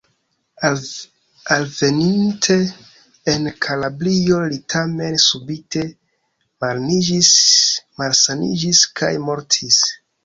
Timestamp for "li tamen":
4.53-5.19